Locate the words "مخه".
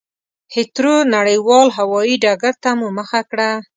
2.97-3.21